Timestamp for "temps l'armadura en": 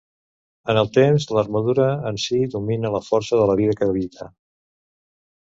0.95-2.17